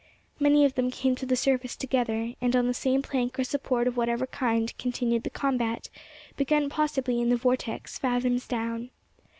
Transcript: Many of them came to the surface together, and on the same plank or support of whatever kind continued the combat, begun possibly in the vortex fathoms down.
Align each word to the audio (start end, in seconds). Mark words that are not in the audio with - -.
Many 0.39 0.65
of 0.65 0.73
them 0.73 0.89
came 0.89 1.13
to 1.17 1.27
the 1.27 1.35
surface 1.35 1.75
together, 1.75 2.33
and 2.41 2.55
on 2.55 2.65
the 2.65 2.73
same 2.73 3.03
plank 3.03 3.37
or 3.37 3.43
support 3.43 3.87
of 3.87 3.97
whatever 3.97 4.25
kind 4.25 4.75
continued 4.79 5.21
the 5.21 5.29
combat, 5.29 5.91
begun 6.37 6.69
possibly 6.69 7.21
in 7.21 7.29
the 7.29 7.37
vortex 7.37 7.99
fathoms 7.99 8.47
down. 8.47 8.89